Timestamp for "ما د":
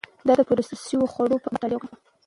0.25-0.41